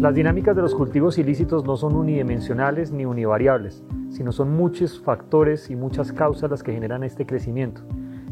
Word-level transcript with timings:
Las 0.00 0.14
dinámicas 0.14 0.56
de 0.56 0.62
los 0.62 0.74
cultivos 0.74 1.18
ilícitos 1.18 1.66
no 1.66 1.76
son 1.76 1.94
unidimensionales 1.94 2.90
ni 2.90 3.04
univariables, 3.04 3.84
sino 4.08 4.32
son 4.32 4.56
muchos 4.56 4.98
factores 4.98 5.68
y 5.68 5.76
muchas 5.76 6.10
causas 6.10 6.50
las 6.50 6.62
que 6.62 6.72
generan 6.72 7.04
este 7.04 7.26
crecimiento. 7.26 7.82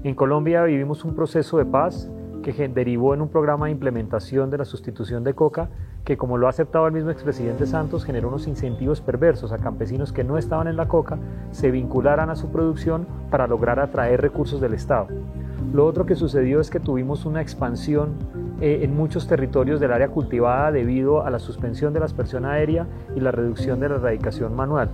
En 0.02 0.14
Colombia 0.14 0.62
vivimos 0.62 1.04
un 1.04 1.14
proceso 1.14 1.58
de 1.58 1.66
paz 1.66 2.10
que 2.42 2.68
derivó 2.68 3.12
en 3.12 3.20
un 3.20 3.28
programa 3.28 3.66
de 3.66 3.72
implementación 3.72 4.48
de 4.48 4.56
la 4.56 4.64
sustitución 4.64 5.24
de 5.24 5.34
coca 5.34 5.68
que 6.06 6.16
como 6.16 6.38
lo 6.38 6.46
ha 6.46 6.50
aceptado 6.50 6.86
el 6.86 6.94
mismo 6.94 7.10
expresidente 7.10 7.66
Santos 7.66 8.06
generó 8.06 8.28
unos 8.28 8.46
incentivos 8.46 9.02
perversos 9.02 9.52
a 9.52 9.58
campesinos 9.58 10.10
que 10.10 10.24
no 10.24 10.38
estaban 10.38 10.68
en 10.68 10.76
la 10.76 10.88
coca 10.88 11.18
se 11.50 11.70
vincularan 11.70 12.30
a 12.30 12.36
su 12.36 12.50
producción 12.50 13.06
para 13.30 13.46
lograr 13.46 13.78
atraer 13.78 14.22
recursos 14.22 14.62
del 14.62 14.72
Estado. 14.72 15.08
Lo 15.72 15.84
otro 15.84 16.06
que 16.06 16.14
sucedió 16.14 16.60
es 16.60 16.70
que 16.70 16.80
tuvimos 16.80 17.26
una 17.26 17.42
expansión 17.42 18.14
eh, 18.60 18.80
en 18.82 18.96
muchos 18.96 19.26
territorios 19.26 19.80
del 19.80 19.92
área 19.92 20.08
cultivada 20.08 20.72
debido 20.72 21.24
a 21.24 21.30
la 21.30 21.38
suspensión 21.38 21.92
de 21.92 22.00
la 22.00 22.06
aspersión 22.06 22.46
aérea 22.46 22.86
y 23.14 23.20
la 23.20 23.30
reducción 23.32 23.78
de 23.78 23.90
la 23.90 23.96
erradicación 23.96 24.56
manual. 24.56 24.88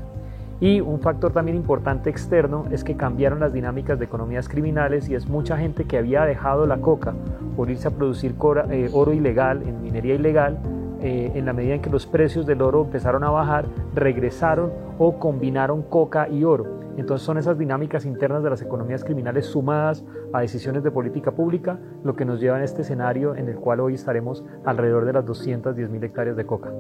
Y 0.61 0.81
un 0.81 1.01
factor 1.01 1.33
también 1.33 1.57
importante 1.57 2.11
externo 2.11 2.67
es 2.71 2.85
que 2.85 2.97
cambiaron 2.97 3.41
las 3.41 3.53
dinámicas 3.53 3.99
de 3.99 4.05
economías 4.05 4.49
criminales 4.49 5.09
y 5.09 5.15
es 5.15 5.29
mucha 5.29 5.57
gente 5.57 5.85
que 5.85 5.99
había 5.99 6.25
dejado 6.25 6.67
la 6.67 6.79
coca 6.79 7.15
por 7.57 7.71
irse 7.71 7.89
a 7.89 7.91
producir 7.93 8.35
eh, 8.71 8.91
oro 8.93 9.13
ilegal, 9.13 9.63
en 9.63 9.83
minería 9.83 10.15
ilegal, 10.15 10.59
eh, 11.01 11.33
en 11.35 11.47
la 11.47 11.53
medida 11.53 11.75
en 11.75 11.83
que 11.83 11.91
los 11.91 12.07
precios 12.07 12.47
del 12.47 12.63
oro 12.63 12.83
empezaron 12.85 13.25
a 13.25 13.31
bajar, 13.31 13.67
regresaron 13.95 14.73
o 14.99 15.19
combinaron 15.19 15.83
coca 15.83 16.29
y 16.29 16.45
oro. 16.45 16.84
Entonces 16.97 17.25
son 17.25 17.39
esas 17.39 17.59
dinámicas 17.59 18.05
internas 18.05 18.43
de 18.43 18.51
las 18.51 18.63
economías 18.63 19.05
criminales 19.05 19.47
sumadas 19.47 20.05
a 20.33 20.41
decisiones 20.41 20.83
de 20.83 20.91
política 20.91 21.33
pública 21.33 21.79
lo 22.05 22.15
que 22.15 22.25
nos 22.25 22.41
lleva 22.41 22.57
a 22.57 22.65
este 22.65 22.83
escenario 22.83 23.35
en 23.35 23.49
el 23.49 23.57
cual 23.57 23.81
hoy 23.81 23.95
estaremos 23.95 24.45
alrededor 24.65 25.05
de 25.05 25.13
las 25.13 25.25
210 25.25 25.91
mil 25.91 26.05
hectáreas 26.05 26.37
de 26.37 26.47
coca. 26.47 26.71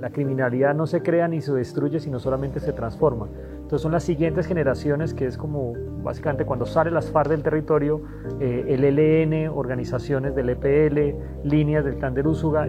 La 0.00 0.10
criminalidad 0.10 0.74
no 0.74 0.86
se 0.86 1.02
crea 1.02 1.28
ni 1.28 1.40
se 1.40 1.52
destruye, 1.52 1.98
sino 1.98 2.18
solamente 2.18 2.60
se 2.60 2.74
transforma. 2.74 3.28
Entonces 3.54 3.80
son 3.80 3.92
las 3.92 4.04
siguientes 4.04 4.46
generaciones 4.46 5.14
que 5.14 5.24
es 5.24 5.38
como 5.38 5.72
básicamente 6.02 6.44
cuando 6.44 6.66
sale 6.66 6.90
las 6.90 7.10
FARC 7.10 7.30
del 7.30 7.42
territorio, 7.42 8.02
eh, 8.38 8.66
el 8.68 8.84
ELN, 8.84 9.48
organizaciones 9.48 10.34
del 10.34 10.50
EPL, 10.50 11.48
líneas 11.48 11.86
del 11.86 11.96
Clan 11.96 12.14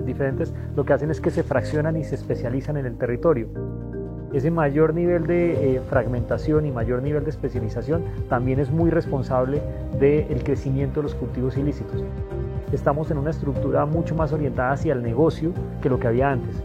diferentes, 0.05 0.53
lo 0.75 0.85
que 0.85 0.93
hacen 0.93 1.11
es 1.11 1.19
que 1.19 1.29
se 1.29 1.43
fraccionan 1.43 1.97
y 1.97 2.05
se 2.05 2.15
especializan 2.15 2.77
en 2.77 2.85
el 2.85 2.97
territorio. 2.97 3.49
Ese 4.35 4.51
mayor 4.51 4.93
nivel 4.93 5.27
de 5.27 5.77
eh, 5.77 5.81
fragmentación 5.89 6.65
y 6.65 6.71
mayor 6.71 7.01
nivel 7.01 7.23
de 7.23 7.29
especialización 7.29 8.03
también 8.27 8.59
es 8.59 8.69
muy 8.69 8.89
responsable 8.89 9.61
del 9.97 10.43
crecimiento 10.43 10.99
de 10.99 11.03
los 11.03 11.15
cultivos 11.15 11.55
ilícitos. 11.55 12.03
Estamos 12.73 13.09
en 13.11 13.17
una 13.17 13.29
estructura 13.29 13.85
mucho 13.85 14.13
más 14.13 14.33
orientada 14.33 14.73
hacia 14.73 14.91
el 14.91 15.01
negocio 15.01 15.53
que 15.81 15.87
lo 15.87 15.99
que 15.99 16.07
había 16.07 16.31
antes 16.31 16.61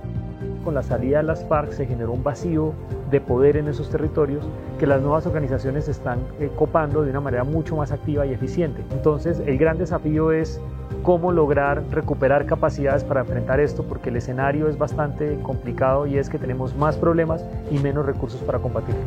con 0.64 0.74
la 0.74 0.82
salida 0.82 1.18
de 1.18 1.24
las 1.24 1.44
FARC 1.44 1.72
se 1.72 1.86
generó 1.86 2.12
un 2.12 2.22
vacío 2.22 2.72
de 3.10 3.20
poder 3.20 3.56
en 3.56 3.68
esos 3.68 3.90
territorios 3.90 4.46
que 4.78 4.86
las 4.86 5.00
nuevas 5.02 5.26
organizaciones 5.26 5.88
están 5.88 6.20
eh, 6.38 6.50
copando 6.56 7.02
de 7.02 7.10
una 7.10 7.20
manera 7.20 7.44
mucho 7.44 7.76
más 7.76 7.92
activa 7.92 8.26
y 8.26 8.32
eficiente. 8.32 8.82
Entonces, 8.92 9.42
el 9.44 9.58
gran 9.58 9.78
desafío 9.78 10.32
es 10.32 10.60
cómo 11.02 11.32
lograr 11.32 11.82
recuperar 11.90 12.46
capacidades 12.46 13.04
para 13.04 13.20
enfrentar 13.20 13.60
esto, 13.60 13.84
porque 13.84 14.10
el 14.10 14.16
escenario 14.16 14.68
es 14.68 14.78
bastante 14.78 15.38
complicado 15.42 16.06
y 16.06 16.18
es 16.18 16.28
que 16.28 16.38
tenemos 16.38 16.76
más 16.76 16.96
problemas 16.96 17.44
y 17.70 17.78
menos 17.78 18.06
recursos 18.06 18.40
para 18.42 18.58
combatirlo. 18.58 19.00